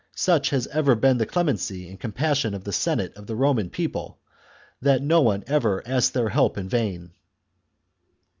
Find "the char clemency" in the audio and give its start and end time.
1.19-1.87